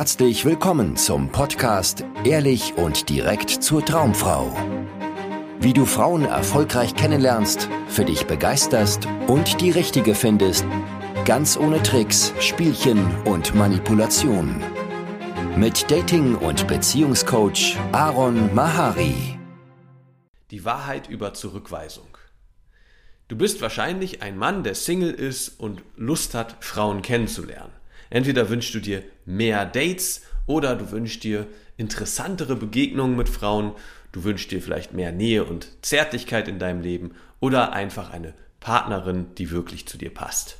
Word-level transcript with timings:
herzlich 0.00 0.46
willkommen 0.46 0.96
zum 0.96 1.28
Podcast 1.28 2.06
Ehrlich 2.24 2.72
und 2.78 3.10
direkt 3.10 3.50
zur 3.50 3.84
Traumfrau. 3.84 4.50
Wie 5.60 5.74
du 5.74 5.84
Frauen 5.84 6.24
erfolgreich 6.24 6.94
kennenlernst, 6.94 7.68
für 7.86 8.06
dich 8.06 8.26
begeisterst 8.26 9.06
und 9.26 9.60
die 9.60 9.70
richtige 9.70 10.14
findest, 10.14 10.64
ganz 11.26 11.58
ohne 11.58 11.82
Tricks, 11.82 12.32
Spielchen 12.40 13.14
und 13.26 13.54
Manipulation. 13.54 14.62
Mit 15.54 15.90
Dating- 15.90 16.36
und 16.36 16.66
Beziehungscoach 16.66 17.76
Aaron 17.92 18.54
Mahari. 18.54 19.38
Die 20.50 20.64
Wahrheit 20.64 21.10
über 21.10 21.34
Zurückweisung. 21.34 22.08
Du 23.28 23.36
bist 23.36 23.60
wahrscheinlich 23.60 24.22
ein 24.22 24.38
Mann, 24.38 24.64
der 24.64 24.76
Single 24.76 25.12
ist 25.12 25.60
und 25.60 25.82
Lust 25.96 26.32
hat, 26.32 26.56
Frauen 26.64 27.02
kennenzulernen. 27.02 27.79
Entweder 28.10 28.48
wünschst 28.48 28.74
du 28.74 28.80
dir 28.80 29.02
mehr 29.24 29.64
Dates 29.64 30.22
oder 30.46 30.74
du 30.74 30.90
wünschst 30.90 31.24
dir 31.24 31.46
interessantere 31.76 32.56
Begegnungen 32.56 33.16
mit 33.16 33.28
Frauen, 33.28 33.72
du 34.12 34.24
wünschst 34.24 34.50
dir 34.50 34.60
vielleicht 34.60 34.92
mehr 34.92 35.12
Nähe 35.12 35.44
und 35.44 35.68
Zärtlichkeit 35.82 36.48
in 36.48 36.58
deinem 36.58 36.82
Leben 36.82 37.12
oder 37.38 37.72
einfach 37.72 38.10
eine 38.10 38.34
Partnerin, 38.58 39.26
die 39.38 39.50
wirklich 39.50 39.86
zu 39.86 39.96
dir 39.96 40.12
passt. 40.12 40.58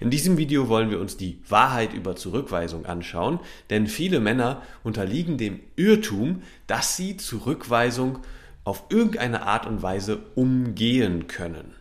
In 0.00 0.10
diesem 0.10 0.36
Video 0.36 0.68
wollen 0.68 0.90
wir 0.90 1.00
uns 1.00 1.16
die 1.16 1.42
Wahrheit 1.48 1.92
über 1.92 2.16
Zurückweisung 2.16 2.86
anschauen, 2.86 3.40
denn 3.68 3.86
viele 3.86 4.18
Männer 4.18 4.62
unterliegen 4.82 5.38
dem 5.38 5.60
Irrtum, 5.76 6.42
dass 6.66 6.96
sie 6.96 7.16
Zurückweisung 7.16 8.20
auf 8.64 8.84
irgendeine 8.90 9.42
Art 9.42 9.66
und 9.66 9.82
Weise 9.82 10.18
umgehen 10.34 11.26
können. 11.28 11.74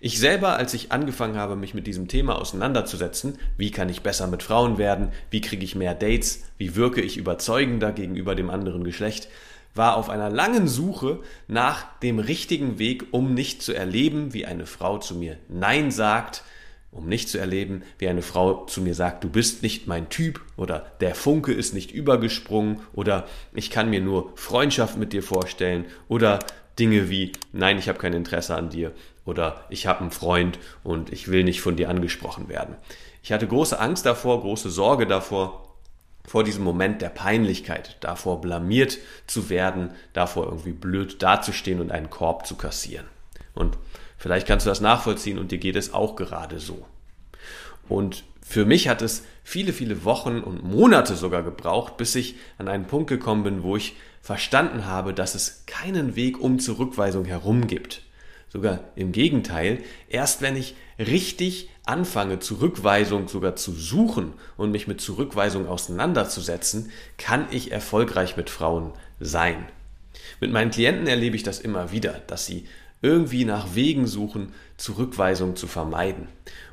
Ich 0.00 0.18
selber, 0.18 0.56
als 0.56 0.74
ich 0.74 0.92
angefangen 0.92 1.36
habe, 1.36 1.56
mich 1.56 1.74
mit 1.74 1.86
diesem 1.86 2.08
Thema 2.08 2.38
auseinanderzusetzen, 2.38 3.38
wie 3.56 3.70
kann 3.70 3.88
ich 3.88 4.02
besser 4.02 4.26
mit 4.26 4.42
Frauen 4.42 4.78
werden, 4.78 5.12
wie 5.30 5.40
kriege 5.40 5.64
ich 5.64 5.74
mehr 5.74 5.94
Dates, 5.94 6.44
wie 6.58 6.74
wirke 6.74 7.00
ich 7.00 7.16
überzeugender 7.16 7.92
gegenüber 7.92 8.34
dem 8.34 8.50
anderen 8.50 8.84
Geschlecht, 8.84 9.28
war 9.74 9.96
auf 9.96 10.10
einer 10.10 10.30
langen 10.30 10.66
Suche 10.66 11.20
nach 11.46 11.84
dem 12.00 12.18
richtigen 12.18 12.78
Weg, 12.78 13.06
um 13.12 13.34
nicht 13.34 13.62
zu 13.62 13.72
erleben, 13.72 14.34
wie 14.34 14.46
eine 14.46 14.66
Frau 14.66 14.98
zu 14.98 15.14
mir 15.14 15.36
Nein 15.48 15.90
sagt, 15.90 16.42
um 16.92 17.06
nicht 17.06 17.28
zu 17.28 17.38
erleben, 17.38 17.82
wie 17.98 18.08
eine 18.08 18.22
Frau 18.22 18.66
zu 18.66 18.80
mir 18.80 18.94
sagt, 18.94 19.22
du 19.22 19.30
bist 19.30 19.62
nicht 19.62 19.86
mein 19.86 20.08
Typ 20.08 20.40
oder 20.56 20.86
der 21.00 21.14
Funke 21.14 21.52
ist 21.52 21.72
nicht 21.72 21.92
übergesprungen 21.92 22.80
oder 22.92 23.28
ich 23.54 23.70
kann 23.70 23.90
mir 23.90 24.00
nur 24.00 24.32
Freundschaft 24.34 24.96
mit 24.96 25.12
dir 25.12 25.22
vorstellen 25.22 25.84
oder 26.08 26.40
Dinge 26.78 27.10
wie, 27.10 27.32
nein, 27.52 27.78
ich 27.78 27.88
habe 27.88 27.98
kein 27.98 28.12
Interesse 28.12 28.56
an 28.56 28.70
dir 28.70 28.92
oder 29.30 29.64
ich 29.70 29.86
habe 29.86 30.00
einen 30.00 30.10
Freund 30.10 30.58
und 30.82 31.12
ich 31.12 31.28
will 31.28 31.44
nicht 31.44 31.62
von 31.62 31.76
dir 31.76 31.88
angesprochen 31.88 32.48
werden. 32.48 32.76
Ich 33.22 33.32
hatte 33.32 33.46
große 33.46 33.78
Angst 33.78 34.04
davor, 34.04 34.40
große 34.40 34.70
Sorge 34.70 35.06
davor, 35.06 35.68
vor 36.26 36.44
diesem 36.44 36.64
Moment 36.64 37.00
der 37.00 37.08
Peinlichkeit, 37.08 37.96
davor 38.00 38.40
blamiert 38.40 38.98
zu 39.26 39.48
werden, 39.48 39.92
davor 40.12 40.46
irgendwie 40.46 40.72
blöd 40.72 41.22
dazustehen 41.22 41.80
und 41.80 41.92
einen 41.92 42.10
Korb 42.10 42.46
zu 42.46 42.56
kassieren. 42.56 43.06
Und 43.54 43.78
vielleicht 44.18 44.46
kannst 44.46 44.66
du 44.66 44.70
das 44.70 44.80
nachvollziehen 44.80 45.38
und 45.38 45.52
dir 45.52 45.58
geht 45.58 45.76
es 45.76 45.94
auch 45.94 46.16
gerade 46.16 46.58
so. 46.58 46.84
Und 47.88 48.24
für 48.42 48.64
mich 48.64 48.88
hat 48.88 49.00
es 49.00 49.24
viele, 49.44 49.72
viele 49.72 50.04
Wochen 50.04 50.40
und 50.40 50.64
Monate 50.64 51.14
sogar 51.14 51.42
gebraucht, 51.42 51.96
bis 51.96 52.14
ich 52.16 52.34
an 52.58 52.68
einen 52.68 52.86
Punkt 52.86 53.08
gekommen 53.08 53.44
bin, 53.44 53.62
wo 53.62 53.76
ich 53.76 53.94
verstanden 54.22 54.86
habe, 54.86 55.14
dass 55.14 55.34
es 55.34 55.64
keinen 55.66 56.16
Weg 56.16 56.40
um 56.40 56.58
Zurückweisung 56.58 57.24
herum 57.24 57.66
gibt. 57.66 58.02
Sogar 58.52 58.80
im 58.96 59.12
Gegenteil, 59.12 59.78
erst 60.08 60.42
wenn 60.42 60.56
ich 60.56 60.74
richtig 60.98 61.70
anfange, 61.86 62.40
Zurückweisung 62.40 63.28
sogar 63.28 63.56
zu 63.56 63.72
suchen 63.72 64.32
und 64.56 64.72
mich 64.72 64.88
mit 64.88 65.00
Zurückweisung 65.00 65.68
auseinanderzusetzen, 65.68 66.90
kann 67.16 67.46
ich 67.50 67.72
erfolgreich 67.72 68.36
mit 68.36 68.50
Frauen 68.50 68.92
sein. 69.20 69.66
Mit 70.40 70.50
meinen 70.50 70.70
Klienten 70.70 71.06
erlebe 71.06 71.36
ich 71.36 71.42
das 71.42 71.60
immer 71.60 71.92
wieder, 71.92 72.20
dass 72.26 72.46
sie 72.46 72.66
irgendwie 73.02 73.44
nach 73.44 73.74
Wegen 73.74 74.06
suchen, 74.06 74.52
Zurückweisung 74.76 75.56
zu 75.56 75.66
vermeiden. 75.66 76.28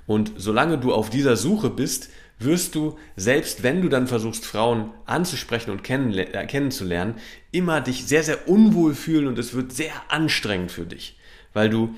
Und 0.05 0.33
solange 0.37 0.77
du 0.77 0.93
auf 0.93 1.09
dieser 1.09 1.37
Suche 1.37 1.69
bist, 1.69 2.09
wirst 2.39 2.75
du, 2.75 2.97
selbst 3.15 3.63
wenn 3.63 3.81
du 3.81 3.89
dann 3.89 4.07
versuchst, 4.07 4.45
Frauen 4.45 4.91
anzusprechen 5.05 5.71
und 5.71 5.87
äh, 5.89 6.45
kennenzulernen, 6.45 7.15
immer 7.51 7.81
dich 7.81 8.05
sehr, 8.05 8.23
sehr 8.23 8.47
unwohl 8.47 8.93
fühlen 8.93 9.27
und 9.27 9.39
es 9.39 9.53
wird 9.53 9.73
sehr 9.73 9.93
anstrengend 10.09 10.71
für 10.71 10.85
dich, 10.85 11.16
weil 11.57 11.71
du 11.71 11.95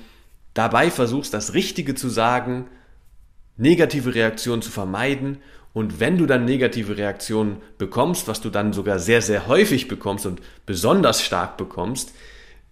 dabei 0.54 0.90
versuchst, 0.90 1.34
das 1.34 1.52
Richtige 1.52 1.94
zu 1.94 2.08
sagen, 2.08 2.66
negative 3.58 4.14
Reaktionen 4.14 4.62
zu 4.62 4.70
vermeiden 4.70 5.36
und 5.74 6.00
wenn 6.00 6.16
du 6.16 6.24
dann 6.24 6.46
negative 6.46 6.96
Reaktionen 6.96 7.58
bekommst, 7.76 8.26
was 8.26 8.40
du 8.40 8.48
dann 8.48 8.72
sogar 8.72 8.98
sehr, 8.98 9.20
sehr 9.20 9.46
häufig 9.48 9.86
bekommst 9.86 10.24
und 10.24 10.40
besonders 10.64 11.22
stark 11.22 11.58
bekommst, 11.58 12.14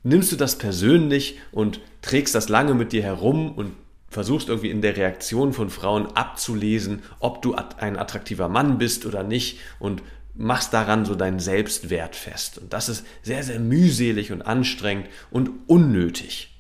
nimmst 0.03 0.33
du 0.33 0.37
das 0.37 0.57
persönlich 0.57 1.39
und 1.53 1.81
trägst 2.01 2.35
das 2.35 2.49
lange 2.49 2.73
mit 2.73 2.93
dir 2.93 3.03
herum 3.03 3.53
und 3.53 3.73
versuchst 4.09 4.49
irgendwie 4.49 4.71
in 4.71 4.81
der 4.81 4.97
Reaktion 4.97 5.53
von 5.53 5.69
Frauen 5.69 6.07
abzulesen, 6.17 7.03
ob 7.21 7.43
du 7.43 7.55
ein 7.55 7.99
attraktiver 7.99 8.49
Mann 8.49 8.79
bist 8.79 9.05
oder 9.05 9.23
nicht 9.23 9.59
und 9.79 10.03
machst 10.35 10.73
daran 10.73 11.05
so 11.05 11.15
deinen 11.15 11.41
Selbstwert 11.41 12.17
fest. 12.17 12.57
Und 12.57 12.73
das 12.73 12.89
ist 12.89 13.05
sehr, 13.23 13.43
sehr 13.43 13.61
mühselig 13.61 14.33
und 14.33 14.41
anstrengend 14.41 15.09
und 15.31 15.51
unnötig. 15.67 16.58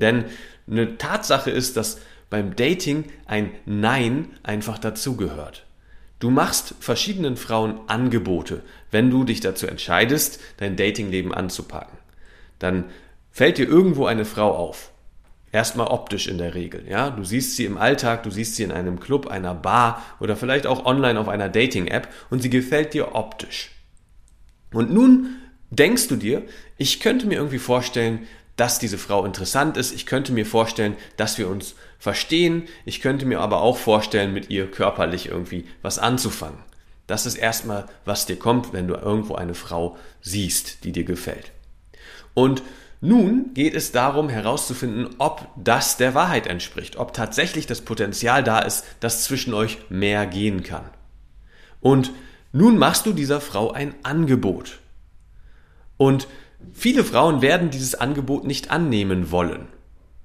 Denn 0.00 0.24
eine 0.70 0.98
Tatsache 0.98 1.50
ist, 1.50 1.76
dass 1.76 2.00
beim 2.30 2.56
Dating 2.56 3.04
ein 3.26 3.50
Nein 3.66 4.30
einfach 4.42 4.78
dazugehört. 4.78 5.64
Du 6.18 6.30
machst 6.30 6.74
verschiedenen 6.80 7.36
Frauen 7.36 7.80
Angebote, 7.88 8.62
wenn 8.90 9.10
du 9.10 9.24
dich 9.24 9.40
dazu 9.40 9.66
entscheidest, 9.66 10.40
dein 10.56 10.76
Datingleben 10.76 11.32
anzupacken. 11.34 11.98
Dann 12.58 12.84
fällt 13.30 13.58
dir 13.58 13.68
irgendwo 13.68 14.06
eine 14.06 14.24
Frau 14.24 14.54
auf 14.54 14.92
Erstmal 15.56 15.86
optisch 15.86 16.26
in 16.26 16.36
der 16.36 16.54
Regel. 16.54 16.84
Ja, 16.86 17.08
du 17.08 17.24
siehst 17.24 17.56
sie 17.56 17.64
im 17.64 17.78
Alltag, 17.78 18.24
du 18.24 18.30
siehst 18.30 18.56
sie 18.56 18.62
in 18.62 18.72
einem 18.72 19.00
Club, 19.00 19.28
einer 19.28 19.54
Bar 19.54 20.02
oder 20.20 20.36
vielleicht 20.36 20.66
auch 20.66 20.84
online 20.84 21.18
auf 21.18 21.28
einer 21.28 21.48
Dating-App 21.48 22.08
und 22.28 22.42
sie 22.42 22.50
gefällt 22.50 22.92
dir 22.92 23.14
optisch. 23.14 23.70
Und 24.72 24.92
nun 24.92 25.36
denkst 25.70 26.08
du 26.08 26.16
dir, 26.16 26.42
ich 26.76 27.00
könnte 27.00 27.26
mir 27.26 27.36
irgendwie 27.36 27.58
vorstellen, 27.58 28.26
dass 28.56 28.78
diese 28.78 28.98
Frau 28.98 29.24
interessant 29.24 29.76
ist. 29.76 29.92
Ich 29.94 30.06
könnte 30.06 30.32
mir 30.32 30.46
vorstellen, 30.46 30.96
dass 31.16 31.38
wir 31.38 31.48
uns 31.48 31.74
verstehen. 31.98 32.64
Ich 32.84 33.00
könnte 33.00 33.26
mir 33.26 33.40
aber 33.40 33.60
auch 33.60 33.76
vorstellen, 33.76 34.32
mit 34.32 34.50
ihr 34.50 34.70
körperlich 34.70 35.28
irgendwie 35.28 35.66
was 35.82 35.98
anzufangen. 35.98 36.58
Das 37.06 37.26
ist 37.26 37.36
erstmal, 37.36 37.86
was 38.04 38.26
dir 38.26 38.38
kommt, 38.38 38.72
wenn 38.72 38.88
du 38.88 38.94
irgendwo 38.94 39.34
eine 39.34 39.54
Frau 39.54 39.96
siehst, 40.20 40.84
die 40.84 40.92
dir 40.92 41.04
gefällt. 41.04 41.52
Und 42.34 42.62
nun 43.00 43.52
geht 43.54 43.74
es 43.74 43.92
darum 43.92 44.28
herauszufinden, 44.28 45.14
ob 45.18 45.46
das 45.56 45.96
der 45.96 46.14
Wahrheit 46.14 46.46
entspricht, 46.46 46.96
ob 46.96 47.12
tatsächlich 47.12 47.66
das 47.66 47.82
Potenzial 47.82 48.42
da 48.42 48.58
ist, 48.60 48.84
dass 49.00 49.24
zwischen 49.24 49.54
euch 49.54 49.78
mehr 49.90 50.26
gehen 50.26 50.62
kann. 50.62 50.84
Und 51.80 52.10
nun 52.52 52.78
machst 52.78 53.06
du 53.06 53.12
dieser 53.12 53.40
Frau 53.40 53.70
ein 53.70 53.94
Angebot. 54.02 54.80
Und 55.98 56.26
viele 56.72 57.04
Frauen 57.04 57.42
werden 57.42 57.70
dieses 57.70 57.94
Angebot 57.94 58.44
nicht 58.44 58.70
annehmen 58.70 59.30
wollen. 59.30 59.68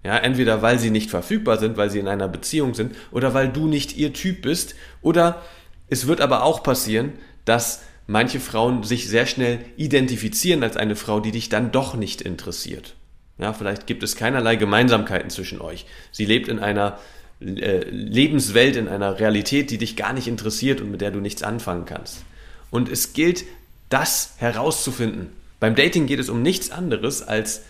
Ja, 0.03 0.17
entweder 0.17 0.61
weil 0.61 0.79
sie 0.79 0.89
nicht 0.89 1.11
verfügbar 1.11 1.59
sind, 1.59 1.77
weil 1.77 1.91
sie 1.91 1.99
in 1.99 2.07
einer 2.07 2.27
Beziehung 2.27 2.73
sind 2.73 2.95
oder 3.11 3.33
weil 3.35 3.49
du 3.49 3.67
nicht 3.67 3.95
ihr 3.95 4.13
Typ 4.13 4.41
bist 4.41 4.73
oder 5.01 5.43
es 5.89 6.07
wird 6.07 6.21
aber 6.21 6.43
auch 6.43 6.63
passieren, 6.63 7.13
dass 7.45 7.83
manche 8.07 8.39
Frauen 8.39 8.83
sich 8.83 9.07
sehr 9.07 9.27
schnell 9.27 9.59
identifizieren 9.77 10.63
als 10.63 10.75
eine 10.75 10.95
Frau, 10.95 11.19
die 11.19 11.31
dich 11.31 11.49
dann 11.49 11.71
doch 11.71 11.95
nicht 11.95 12.21
interessiert. 12.21 12.95
Ja, 13.37 13.53
vielleicht 13.53 13.87
gibt 13.87 14.01
es 14.01 14.15
keinerlei 14.15 14.55
Gemeinsamkeiten 14.55 15.29
zwischen 15.29 15.61
euch. 15.61 15.85
Sie 16.11 16.25
lebt 16.25 16.47
in 16.47 16.59
einer 16.59 16.99
äh, 17.39 17.83
Lebenswelt, 17.89 18.75
in 18.75 18.87
einer 18.87 19.19
Realität, 19.19 19.71
die 19.71 19.77
dich 19.77 19.95
gar 19.95 20.13
nicht 20.13 20.27
interessiert 20.27 20.81
und 20.81 20.91
mit 20.91 21.01
der 21.01 21.11
du 21.11 21.19
nichts 21.19 21.43
anfangen 21.43 21.85
kannst. 21.85 22.23
Und 22.69 22.89
es 22.89 23.13
gilt, 23.13 23.43
das 23.89 24.35
herauszufinden. 24.37 25.29
Beim 25.61 25.75
Dating 25.75 26.07
geht 26.07 26.19
es 26.19 26.29
um 26.29 26.41
nichts 26.41 26.71
anderes 26.71 27.21
als 27.21 27.61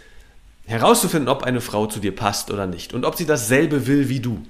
herauszufinden, 0.65 1.27
ob 1.27 1.43
eine 1.43 1.59
Frau 1.59 1.87
zu 1.87 1.99
dir 1.99 2.15
passt 2.15 2.49
oder 2.49 2.65
nicht 2.65 2.93
und 2.93 3.03
ob 3.03 3.17
sie 3.17 3.25
dasselbe 3.25 3.85
will 3.85 4.07
wie 4.07 4.21
du. 4.21 4.41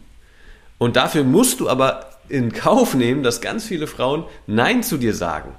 Und 0.77 0.95
dafür 0.95 1.23
musst 1.23 1.59
du 1.59 1.67
aber 1.67 2.11
in 2.29 2.53
Kauf 2.53 2.93
nehmen, 2.93 3.23
dass 3.23 3.41
ganz 3.41 3.65
viele 3.65 3.87
Frauen 3.87 4.25
Nein 4.45 4.83
zu 4.83 4.97
dir 4.97 5.15
sagen. 5.15 5.55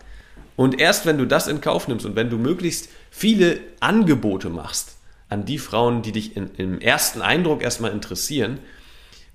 Und 0.54 0.80
erst 0.80 1.06
wenn 1.06 1.18
du 1.18 1.26
das 1.26 1.48
in 1.48 1.60
Kauf 1.60 1.88
nimmst 1.88 2.06
und 2.06 2.14
wenn 2.14 2.30
du 2.30 2.38
möglichst 2.38 2.88
viele 3.10 3.58
Angebote 3.80 4.48
machst 4.48 4.96
an 5.28 5.44
die 5.44 5.58
Frauen, 5.58 6.02
die 6.02 6.12
dich 6.12 6.36
in, 6.36 6.54
im 6.56 6.80
ersten 6.80 7.20
Eindruck 7.20 7.64
erstmal 7.64 7.90
interessieren, 7.90 8.60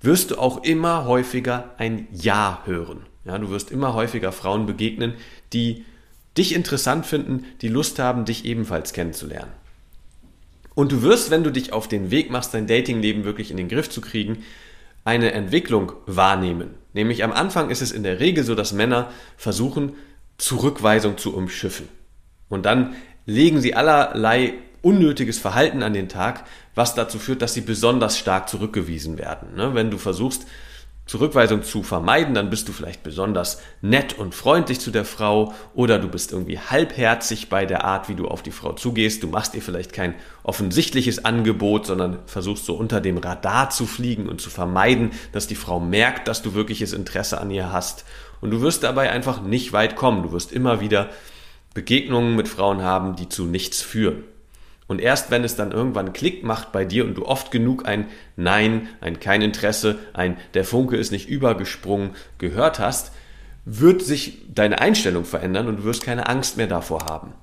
wirst 0.00 0.30
du 0.30 0.38
auch 0.38 0.64
immer 0.64 1.04
häufiger 1.04 1.74
ein 1.76 2.08
Ja 2.12 2.62
hören. 2.64 3.04
Ja, 3.26 3.36
du 3.36 3.50
wirst 3.50 3.70
immer 3.70 3.92
häufiger 3.92 4.32
Frauen 4.32 4.64
begegnen, 4.64 5.12
die 5.52 5.84
dich 6.38 6.54
interessant 6.54 7.04
finden, 7.04 7.44
die 7.60 7.68
Lust 7.68 7.98
haben, 7.98 8.24
dich 8.24 8.44
ebenfalls 8.44 8.92
kennenzulernen. 8.92 9.52
Und 10.74 10.92
du 10.92 11.02
wirst, 11.02 11.30
wenn 11.30 11.42
du 11.42 11.50
dich 11.50 11.72
auf 11.72 11.88
den 11.88 12.12
Weg 12.12 12.30
machst, 12.30 12.54
dein 12.54 12.68
Datingleben 12.68 13.24
wirklich 13.24 13.50
in 13.50 13.56
den 13.56 13.68
Griff 13.68 13.90
zu 13.90 14.00
kriegen, 14.00 14.44
eine 15.04 15.32
Entwicklung 15.32 15.92
wahrnehmen. 16.06 16.74
Nämlich 16.92 17.24
am 17.24 17.32
Anfang 17.32 17.70
ist 17.70 17.82
es 17.82 17.92
in 17.92 18.02
der 18.02 18.20
Regel 18.20 18.44
so, 18.44 18.54
dass 18.54 18.72
Männer 18.72 19.10
versuchen, 19.36 19.94
Zurückweisung 20.36 21.18
zu 21.18 21.34
umschiffen. 21.34 21.88
Und 22.48 22.64
dann 22.64 22.94
legen 23.26 23.60
sie 23.60 23.74
allerlei 23.74 24.54
unnötiges 24.82 25.38
Verhalten 25.38 25.82
an 25.82 25.92
den 25.92 26.08
Tag, 26.08 26.44
was 26.74 26.94
dazu 26.94 27.18
führt, 27.18 27.42
dass 27.42 27.54
sie 27.54 27.60
besonders 27.62 28.18
stark 28.18 28.48
zurückgewiesen 28.48 29.18
werden. 29.18 29.56
Ne? 29.56 29.74
Wenn 29.74 29.90
du 29.90 29.98
versuchst, 29.98 30.46
Zurückweisung 31.08 31.62
zu 31.62 31.82
vermeiden, 31.82 32.34
dann 32.34 32.50
bist 32.50 32.68
du 32.68 32.72
vielleicht 32.72 33.02
besonders 33.02 33.62
nett 33.80 34.18
und 34.18 34.34
freundlich 34.34 34.78
zu 34.78 34.90
der 34.90 35.06
Frau 35.06 35.54
oder 35.74 35.98
du 35.98 36.06
bist 36.06 36.32
irgendwie 36.32 36.58
halbherzig 36.58 37.48
bei 37.48 37.64
der 37.64 37.84
Art, 37.84 38.10
wie 38.10 38.14
du 38.14 38.28
auf 38.28 38.42
die 38.42 38.50
Frau 38.50 38.74
zugehst. 38.74 39.22
Du 39.22 39.26
machst 39.26 39.54
ihr 39.54 39.62
vielleicht 39.62 39.94
kein 39.94 40.14
offensichtliches 40.42 41.24
Angebot, 41.24 41.86
sondern 41.86 42.18
versuchst 42.26 42.66
so 42.66 42.74
unter 42.74 43.00
dem 43.00 43.16
Radar 43.16 43.70
zu 43.70 43.86
fliegen 43.86 44.28
und 44.28 44.42
zu 44.42 44.50
vermeiden, 44.50 45.12
dass 45.32 45.46
die 45.46 45.54
Frau 45.54 45.80
merkt, 45.80 46.28
dass 46.28 46.42
du 46.42 46.52
wirkliches 46.52 46.92
Interesse 46.92 47.40
an 47.40 47.50
ihr 47.50 47.72
hast. 47.72 48.04
Und 48.42 48.50
du 48.50 48.60
wirst 48.60 48.82
dabei 48.82 49.10
einfach 49.10 49.40
nicht 49.40 49.72
weit 49.72 49.96
kommen. 49.96 50.22
Du 50.22 50.32
wirst 50.32 50.52
immer 50.52 50.82
wieder 50.82 51.08
Begegnungen 51.72 52.36
mit 52.36 52.48
Frauen 52.48 52.82
haben, 52.82 53.16
die 53.16 53.30
zu 53.30 53.46
nichts 53.46 53.80
führen. 53.80 54.24
Und 54.88 55.00
erst 55.00 55.30
wenn 55.30 55.44
es 55.44 55.54
dann 55.54 55.70
irgendwann 55.70 56.14
Klick 56.14 56.42
macht 56.42 56.72
bei 56.72 56.84
dir 56.84 57.04
und 57.04 57.14
du 57.14 57.26
oft 57.26 57.50
genug 57.50 57.86
ein 57.86 58.06
Nein, 58.36 58.88
ein 59.00 59.20
kein 59.20 59.42
Interesse, 59.42 59.98
ein 60.14 60.38
der 60.54 60.64
Funke 60.64 60.96
ist 60.96 61.12
nicht 61.12 61.28
übergesprungen 61.28 62.16
gehört 62.38 62.80
hast, 62.80 63.12
wird 63.66 64.02
sich 64.02 64.46
deine 64.52 64.80
Einstellung 64.80 65.26
verändern 65.26 65.68
und 65.68 65.80
du 65.80 65.84
wirst 65.84 66.02
keine 66.02 66.26
Angst 66.26 66.56
mehr 66.56 66.66
davor 66.66 67.04
haben. 67.04 67.34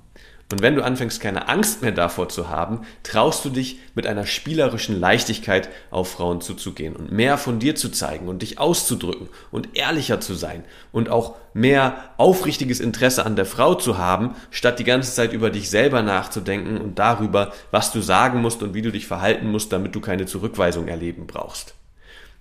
Und 0.51 0.61
wenn 0.61 0.75
du 0.75 0.83
anfängst, 0.83 1.19
keine 1.21 1.47
Angst 1.47 1.81
mehr 1.81 1.91
davor 1.91 2.29
zu 2.29 2.49
haben, 2.49 2.81
traust 3.01 3.43
du 3.45 3.49
dich 3.49 3.79
mit 3.95 4.05
einer 4.05 4.27
spielerischen 4.27 4.99
Leichtigkeit 4.99 5.69
auf 5.89 6.11
Frauen 6.11 6.39
zuzugehen 6.39 6.95
und 6.95 7.11
mehr 7.11 7.39
von 7.39 7.57
dir 7.57 7.75
zu 7.75 7.89
zeigen 7.89 8.27
und 8.27 8.43
dich 8.43 8.59
auszudrücken 8.59 9.29
und 9.49 9.75
ehrlicher 9.75 10.21
zu 10.21 10.35
sein 10.35 10.63
und 10.91 11.09
auch 11.09 11.35
mehr 11.55 12.11
aufrichtiges 12.17 12.79
Interesse 12.79 13.25
an 13.25 13.35
der 13.35 13.47
Frau 13.47 13.73
zu 13.73 13.97
haben, 13.97 14.35
statt 14.51 14.77
die 14.77 14.83
ganze 14.83 15.15
Zeit 15.15 15.33
über 15.33 15.49
dich 15.49 15.71
selber 15.71 16.03
nachzudenken 16.03 16.77
und 16.77 16.99
darüber, 16.99 17.51
was 17.71 17.91
du 17.91 18.01
sagen 18.01 18.41
musst 18.41 18.61
und 18.61 18.75
wie 18.75 18.83
du 18.83 18.91
dich 18.91 19.07
verhalten 19.07 19.49
musst, 19.49 19.73
damit 19.73 19.95
du 19.95 19.99
keine 19.99 20.27
Zurückweisung 20.27 20.87
erleben 20.87 21.25
brauchst. 21.25 21.73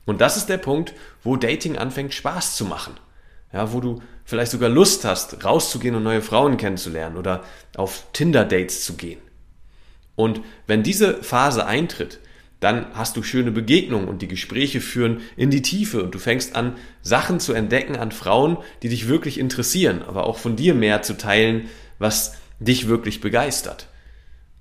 Und 0.04 0.20
das 0.20 0.36
ist 0.36 0.50
der 0.50 0.58
Punkt, 0.58 0.92
wo 1.22 1.36
Dating 1.36 1.78
anfängt 1.78 2.12
Spaß 2.12 2.54
zu 2.56 2.66
machen 2.66 2.94
ja, 3.54 3.72
wo 3.72 3.80
du 3.80 4.02
vielleicht 4.24 4.50
sogar 4.50 4.68
Lust 4.68 5.04
hast, 5.04 5.44
rauszugehen 5.44 5.94
und 5.94 6.02
neue 6.02 6.22
Frauen 6.22 6.56
kennenzulernen 6.56 7.16
oder 7.16 7.44
auf 7.76 8.04
Tinder-Dates 8.12 8.84
zu 8.84 8.94
gehen. 8.94 9.20
Und 10.16 10.40
wenn 10.66 10.82
diese 10.82 11.22
Phase 11.22 11.64
eintritt, 11.64 12.18
dann 12.58 12.86
hast 12.94 13.16
du 13.16 13.22
schöne 13.22 13.52
Begegnungen 13.52 14.08
und 14.08 14.22
die 14.22 14.28
Gespräche 14.28 14.80
führen 14.80 15.20
in 15.36 15.50
die 15.50 15.62
Tiefe 15.62 16.02
und 16.02 16.14
du 16.14 16.18
fängst 16.18 16.56
an, 16.56 16.76
Sachen 17.02 17.38
zu 17.38 17.52
entdecken 17.52 17.96
an 17.96 18.10
Frauen, 18.10 18.58
die 18.82 18.88
dich 18.88 19.06
wirklich 19.06 19.38
interessieren, 19.38 20.02
aber 20.02 20.26
auch 20.26 20.38
von 20.38 20.56
dir 20.56 20.74
mehr 20.74 21.02
zu 21.02 21.16
teilen, 21.16 21.68
was 21.98 22.34
dich 22.58 22.88
wirklich 22.88 23.20
begeistert. 23.20 23.86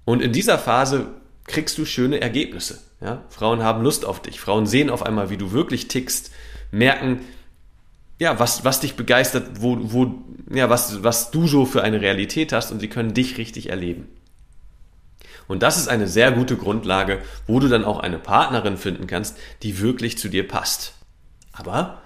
Und 0.06 0.22
in 0.22 0.34
dieser 0.34 0.60
Phase 0.60 1.08
kriegst 1.46 1.78
du 1.78 1.86
schöne 1.86 2.22
Ergebnisse. 2.22 2.80
Ja? 3.02 3.24
Frauen 3.30 3.64
haben 3.64 3.84
Lust 3.84 4.06
auf 4.06 4.22
dich. 4.22 4.40
Frauen 4.40 4.68
sehen 4.68 4.90
auf 4.90 5.04
einmal, 5.04 5.30
wie 5.30 5.38
du 5.38 5.52
wirklich 5.52 5.88
tickst, 5.88 6.32
merken, 6.72 7.22
ja, 8.20 8.40
was, 8.40 8.64
was 8.64 8.80
dich 8.80 8.96
begeistert, 8.96 9.62
wo, 9.62 9.78
wo, 9.80 10.14
ja, 10.54 10.70
was, 10.70 11.04
was 11.04 11.32
du 11.32 11.48
so 11.48 11.66
für 11.66 11.84
eine 11.84 12.02
Realität 12.02 12.54
hast 12.54 12.72
und 12.72 12.80
sie 12.80 12.90
können 12.90 13.14
dich 13.14 13.38
richtig 13.38 13.70
erleben. 13.70 14.08
Und 15.48 15.62
das 15.62 15.78
ist 15.78 15.88
eine 15.88 16.08
sehr 16.08 16.32
gute 16.32 16.56
Grundlage, 16.56 17.22
wo 17.48 17.60
du 17.60 17.68
dann 17.68 17.84
auch 17.84 18.00
eine 18.00 18.18
Partnerin 18.18 18.78
finden 18.78 19.08
kannst, 19.08 19.38
die 19.62 19.80
wirklich 19.80 20.18
zu 20.18 20.30
dir 20.30 20.48
passt. 20.48 20.94
Aber 21.52 22.02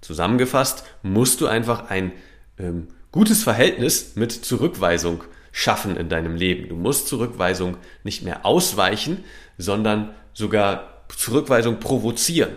zusammengefasst 0.00 0.84
musst 1.02 1.40
du 1.40 1.46
einfach 1.46 1.88
ein 1.88 2.12
ähm, 2.58 2.88
gutes 3.12 3.42
Verhältnis 3.44 4.16
mit 4.16 4.32
Zurückweisung 4.32 5.22
schaffen 5.52 5.96
in 5.96 6.08
deinem 6.08 6.34
Leben. 6.34 6.68
Du 6.68 6.74
musst 6.74 7.06
Zurückweisung 7.06 7.76
nicht 8.02 8.22
mehr 8.22 8.44
ausweichen, 8.44 9.24
sondern 9.56 10.10
sogar 10.32 11.04
Zurückweisung 11.16 11.78
provozieren. 11.78 12.50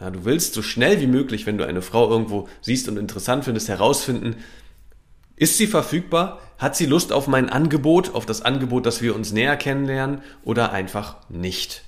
Ja, 0.00 0.10
du 0.10 0.24
willst 0.24 0.54
so 0.54 0.62
schnell 0.62 1.00
wie 1.00 1.06
möglich, 1.06 1.46
wenn 1.46 1.58
du 1.58 1.66
eine 1.66 1.82
Frau 1.82 2.08
irgendwo 2.08 2.48
siehst 2.60 2.88
und 2.88 2.96
interessant 2.96 3.44
findest, 3.44 3.68
herausfinden, 3.68 4.36
ist 5.36 5.56
sie 5.56 5.66
verfügbar? 5.66 6.40
Hat 6.58 6.76
sie 6.76 6.86
Lust 6.86 7.12
auf 7.12 7.28
mein 7.28 7.48
Angebot, 7.48 8.14
auf 8.14 8.26
das 8.26 8.42
Angebot, 8.42 8.86
dass 8.86 9.02
wir 9.02 9.14
uns 9.14 9.32
näher 9.32 9.56
kennenlernen 9.56 10.22
oder 10.42 10.72
einfach 10.72 11.16
nicht? 11.28 11.84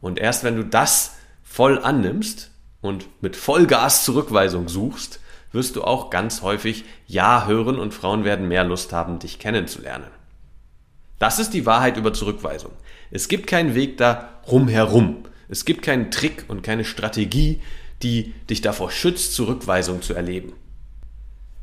Und 0.00 0.18
erst 0.18 0.44
wenn 0.44 0.56
du 0.56 0.64
das 0.64 1.16
voll 1.42 1.78
annimmst 1.78 2.50
und 2.80 3.06
mit 3.22 3.36
Vollgas 3.36 4.04
Zurückweisung 4.04 4.68
suchst, 4.68 5.20
wirst 5.52 5.76
du 5.76 5.82
auch 5.82 6.10
ganz 6.10 6.42
häufig 6.42 6.84
Ja 7.06 7.46
hören 7.46 7.78
und 7.78 7.92
Frauen 7.94 8.24
werden 8.24 8.48
mehr 8.48 8.64
Lust 8.64 8.92
haben, 8.92 9.18
dich 9.18 9.38
kennenzulernen. 9.38 10.06
Das 11.18 11.38
ist 11.38 11.52
die 11.52 11.66
Wahrheit 11.66 11.96
über 11.96 12.12
Zurückweisung. 12.12 12.72
Es 13.10 13.28
gibt 13.28 13.46
keinen 13.46 13.74
Weg 13.74 13.96
da 13.98 14.40
rumherum. 14.46 15.24
Es 15.50 15.64
gibt 15.64 15.82
keinen 15.82 16.10
Trick 16.10 16.44
und 16.48 16.62
keine 16.62 16.84
Strategie, 16.84 17.60
die 18.02 18.32
dich 18.48 18.60
davor 18.60 18.90
schützt, 18.90 19.34
Zurückweisung 19.34 20.00
zu 20.00 20.14
erleben. 20.14 20.52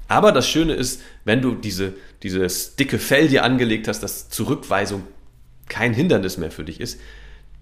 Aber 0.07 0.31
das 0.31 0.47
Schöne 0.47 0.73
ist, 0.73 1.01
wenn 1.25 1.41
du 1.41 1.55
diese, 1.55 1.93
dieses 2.23 2.75
dicke 2.75 2.99
Fell 2.99 3.27
dir 3.27 3.43
angelegt 3.43 3.87
hast, 3.87 4.01
dass 4.01 4.29
Zurückweisung 4.29 5.03
kein 5.67 5.93
Hindernis 5.93 6.37
mehr 6.37 6.51
für 6.51 6.63
dich 6.63 6.79
ist, 6.79 6.99